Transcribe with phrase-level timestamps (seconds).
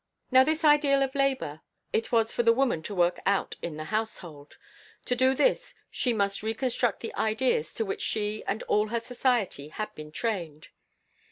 [0.31, 1.61] Now this ideal of labor
[1.93, 4.57] it was for the woman to work out in the household.
[5.05, 9.67] To do this she must reconstruct the ideas to which she and all her society
[9.67, 10.69] had been trained.